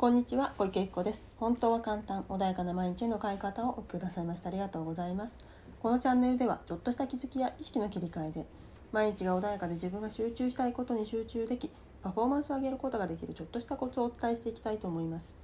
[0.00, 1.30] こんにちは小池子です。
[1.36, 5.36] 本当は簡単穏やかな毎日への変え方をお聞きくださいましてありがとうございます。
[5.78, 8.46] このチャンネルではちょっとした気づきや意識の切り替えで
[8.92, 11.70] 毎日が穏やかで自分が集中したいことに集中でき
[12.02, 15.34] パフォーマンスを上げることができるちょっとしたコツをお伝えしていきたいと思います。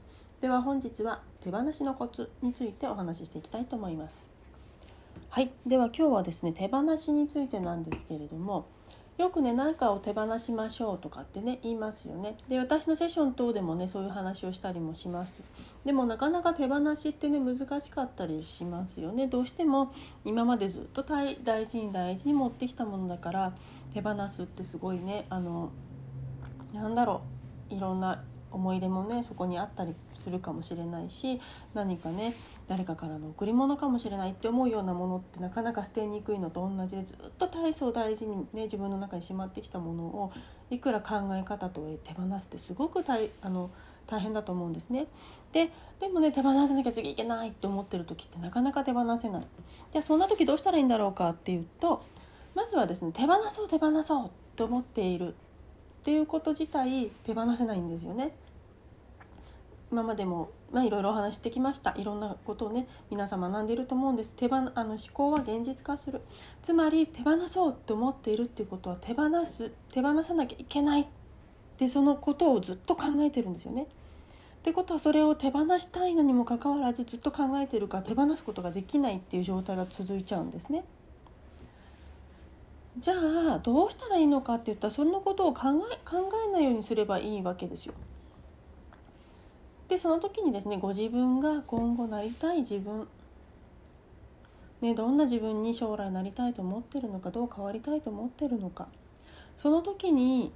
[0.40, 4.26] では本日は手放しのコツについてお話ししていきたいと思います。
[5.28, 5.52] はい。
[5.66, 8.64] では今日はですね手放しについてなんですけれども
[9.18, 12.36] よくね何かを手放しましょうとかってね言いますよね。
[12.48, 15.40] で私のセッション等でもねそういう話をしたりもします。
[15.84, 19.26] でもなかなか手放しってね難しかったりしますよね。
[19.26, 19.92] どうしても
[20.24, 23.54] 今までずっと大事に大事に持ってきたものだから
[23.94, 25.70] 手放すってすごいねあの
[26.74, 27.22] なんだろ
[27.70, 28.22] ういろんな
[28.56, 31.40] 思い出もねそこにあったりするかもしれないし
[31.74, 32.34] 何かね
[32.68, 40.32] 誰かからの贈り物かもしれないって思うようなものってなかなか捨てにくいのと同じでずっと大層大事にね自分の中にしまってきたものを
[40.70, 43.70] いくら考え方と手放すってすごく大あの
[44.06, 45.06] 大変だと思うんですね。
[45.52, 49.46] ででもね手放さなきゃ次いけないって思ってる時ってなかなか手放せない。
[49.92, 52.02] じゃあそんな時どうしたらいいんだろうかっていうと
[52.54, 55.32] まずはですね手放そう手放そうと思っているっ
[56.04, 58.34] ていうこと自体手放せないんですよね。
[59.90, 66.20] 今までも、まあ、いろいろお話してきましたいろんなことをね皆さん学んでいると思うんです手放あの思考は現実化する
[66.62, 71.06] つまり手放そうと思っているっていうことは手放す手放さなきゃいけない
[71.78, 73.82] でそのことをずっと考えてるんですよね。
[73.82, 73.86] っ
[74.66, 80.84] てことはそれを手放したいのにもかかわらずずっと考えてるから手放すことができないっていう状態が続いちゃうんですね。
[82.98, 87.94] じゃあどうしたらいいのかって言ったらそんなことを考え考えないようにすればいいわけですよ。
[89.88, 93.06] でその時にですねご自分が今後なりたい自分、
[94.80, 98.88] ね、どんな自分に将来なりたいと思ってるのかどう変わりたいと思ってるのか
[99.56, 100.52] その時に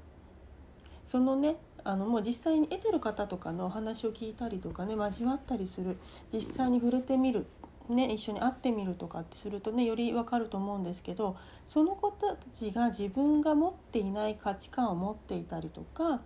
[1.06, 5.96] そのねあのもう実際に得てる方とかのお話を聞いたりとかね交わったりする
[6.32, 7.46] 実際に触れてみる、
[7.88, 16.20] ね、一緒に会ってみるとかってするとねより分かると思うんですけどその子たちが自分が持っていない価値観を持っていたりとか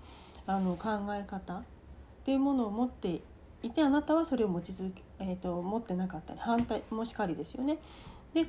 [0.46, 1.62] あの考え方
[2.24, 3.20] っていうものを持って
[3.62, 7.76] いてあなたはそれを持ち続け、えーと、持ってなかったり反対もしかりですよね。
[8.32, 8.46] で違う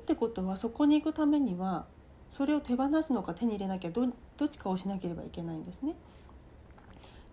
[0.00, 1.84] ってことはそこに行くためには
[2.30, 4.06] それを手放すのか手に入れなきゃど
[4.38, 5.92] どっちかをしなければいけないんですね。
[5.92, 5.94] っ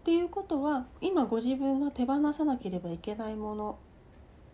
[0.03, 3.77] ていうことは今ご自分が手放さなければいけないもの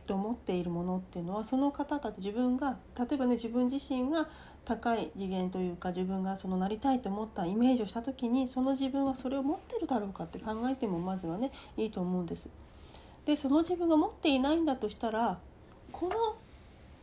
[0.05, 4.29] と思っているものっていうのはその方たち自分が例えばね自分自身が
[4.63, 12.49] 高い次元というか自分がそのなりたいと思ったイメージをした時にその自分はそれを持ってるだろうかって考えてもまずはねいいと思うんです。
[13.25, 15.39] でその自分が持っていないんだとしたら
[15.91, 16.09] こ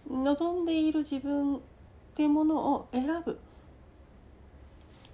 [0.08, 1.60] の望んでいる自分っ
[2.14, 3.38] ていうものを選ぶ、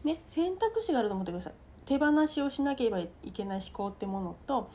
[0.04, 1.52] ね、選択肢があると思ってください。
[1.86, 4.70] 手放しをしなければいけない思考ってものと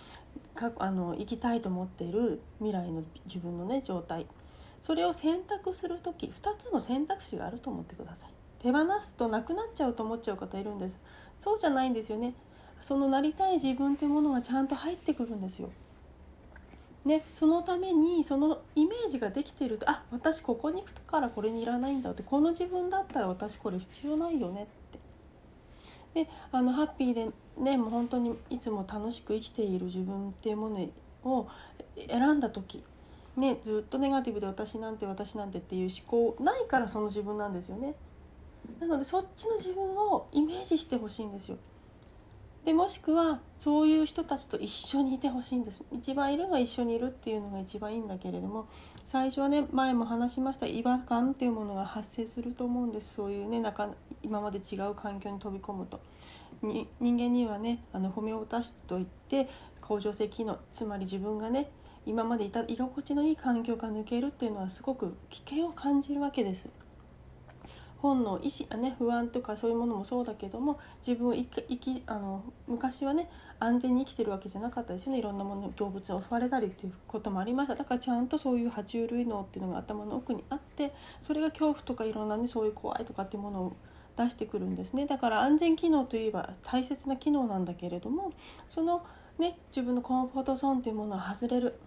[0.54, 4.26] かあの生きたいと思っている未来の自分のね状態。
[4.82, 8.30] それを選択する時2つの選択肢があると思ってください。
[8.60, 11.00] 手放すとなくなっちゃうと思っちゃう方いるんです。
[11.38, 12.34] そうじゃないんですよね。
[12.82, 15.70] そのなりたい自分というものがちゃんと入ってくるんですよ。
[17.06, 24.66] ね、そのためにそのイメージができているとあ私ここに行くからこれにいらないんだってこの自分だったら私これ必要ないよねっ
[26.16, 26.24] て。
[26.26, 30.90] であのハッピーでねもう本当にいつも楽しく生きている自分っていうもの
[31.24, 31.48] を
[32.08, 32.84] 選んだ時
[33.36, 37.96] ね、ずっとネガティブで私なんて私なんてっていう思考ないからその自分なんですよね。
[38.80, 41.58] なのでそっちの自分をイメージしてほしいんですよ。
[42.64, 45.82] でもしくはそういう人たちと一緒にいてほしいんです。
[45.92, 48.68] 一番いるのは一緒にいるっていうのが一番いいんだけれども
[49.06, 53.16] 最初はね前も話しました違和感っていうものが発生すると思うんです。
[53.16, 53.90] そういうね中
[54.22, 56.00] 今まで違う環境に飛び込むと。
[56.66, 59.50] に人間にはねあのホメオタシといって
[59.82, 61.70] 恒常性機能つまり自分がね
[62.06, 66.70] 今までいた居心地のいい環境から抜けるっていうのはすごく危険を感じるわけです。
[68.04, 71.46] 本能意志あ、ね、不安とかそういうものもそうだけども自分を生
[71.78, 73.30] きあの昔はね
[73.62, 83.76] 安全に生きてるわけじゃなかったですよねいろんなもの動物に襲われたりっていうこともありましただからちゃんとそういう爬虫類脳っていうのが頭の奥にあってそれが恐怖とかいろんなねそういう怖いとかっていうものを
[84.18, 85.06] 出してくるんですね。
[85.06, 88.32] だから安全機能といえば大切な機能なんだけれども
[88.68, 89.06] その
[89.40, 91.80] ね自分のコンフォートゾーンというものは外れる。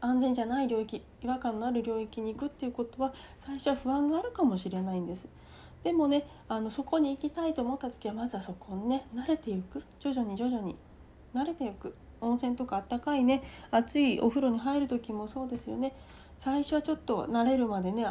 [0.00, 5.26] 安全じゃない領域違和感のある領域に行くっていうことは最初は不安があるかもしれないんです。
[5.82, 9.82] でもねあのそこに行きたいと思った時はまずはそこにね慣れていく。
[10.00, 10.76] 徐々に徐々に。
[11.34, 11.94] 慣れていく。
[12.20, 15.94] 温泉とかあったかいね熱いお風呂に入る時もそうですよね。
[16.36, 18.04] 最初はちょっと慣れるまでね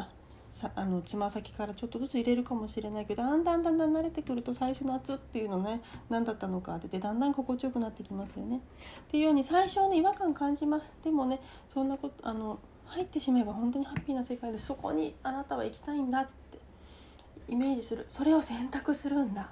[0.57, 8.57] さあのつま先からちょっとずつ入れるかもしれないけどだんだんだんだん慣れてくると最初の圧っていうのね何だったのかっててだんだん心地よくなってきますよね。
[8.57, 8.61] っ
[9.11, 11.39] ていうように最初はね違和感感じますでもね
[11.71, 12.57] そんなことあの
[12.87, 16.57] 入ってしまえば本当にハッピーな世界でそこにあなたは行きたいんだって
[17.47, 19.51] イメージするそれを選択するんだ。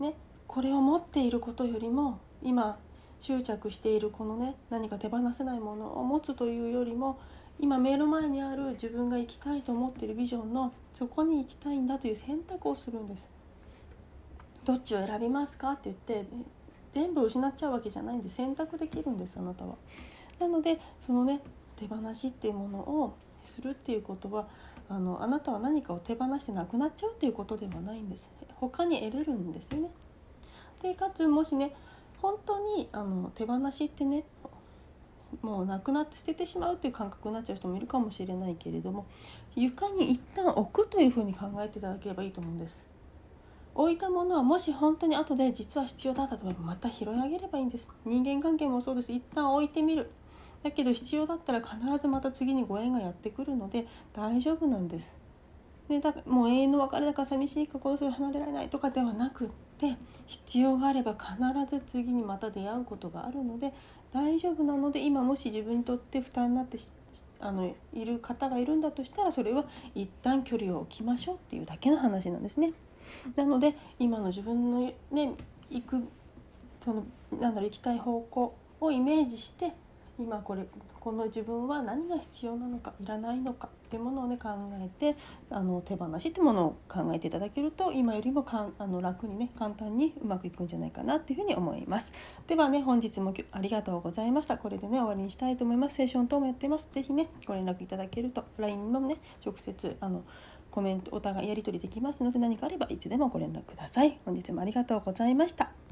[0.00, 0.14] ね
[0.48, 2.76] これを持っていることよりも今
[3.20, 7.20] 執着しているこのね何か手放せないものを持つというよりも
[7.58, 13.28] 今目の前にある自分が生きたいと思ってるビジョンのそこに行きたいんだという選択をするんです。
[14.64, 16.28] どっちを選びますかって言って
[16.92, 19.76] 全部失っちゃうわけじゃないんで選択できるんですあなたは。
[20.38, 21.40] なのでそのね
[21.76, 23.14] 手放しっていうものを
[23.44, 24.48] するっていうことは
[24.88, 28.30] あのあなたは何かを手放してなくなっちゃうっていうことではないんです。
[28.56, 29.90] 他に得れるんですよね。
[30.82, 31.74] でかつもしね
[32.20, 34.24] 本当にあの手放しってね
[35.42, 39.06] もうなくなって捨ててしまうっていう感覚になっちゃう人もいるかもしれないけれども
[39.54, 42.86] 床に一旦置くというふうに考えていただければいいと思うんです。
[43.74, 47.88] 置いたものはもし本当に後で実は必要だったとまた拾い上げればいいんです。
[48.04, 49.12] 人間関係もそうです。
[49.12, 50.10] 一旦置いてみる。
[50.62, 55.12] だけど必要だったら必ずまた次にご縁がやってくるので大丈夫なんです。
[55.88, 59.48] でだもう永遠の別れだから寂しいかこの人離れられないとかではなくっ
[59.78, 59.96] て
[60.26, 61.36] 必要があれば必
[61.68, 63.72] ず次にまた出会うことがあるので
[64.16, 66.78] 大丈夫なので今もし自分にとって負担になって
[67.38, 72.72] あのいる方がいるんだとしたらそれは一旦距離を置きましょうっていうだけの話なんですね。
[73.36, 75.34] なので今の自分のね
[75.68, 76.02] 行く
[76.82, 77.04] その
[77.38, 79.74] なんだろう行きたい方向をイメージして
[80.18, 80.66] 今これ
[80.98, 84.48] この自分は何が必要なのかいらないのかっていうものをね考
[84.80, 85.16] えて
[85.50, 92.12] あの手放しってものを考えていただけると今よりもかんあの楽にね簡単にうまくいくんじゃないかなっていうふうに思います。
[92.46, 94.58] ではね本日もありがとうございました。
[94.58, 95.96] これでね終わりにしたいと思います。
[95.96, 100.24] セッション等もやってます是非ねご連絡いただけると LINE のね直接あの
[100.70, 104.18] コメントお互いやり取りできますので何かあればいつでもご連絡ください。
[104.24, 105.85] 本日もありがとうございました。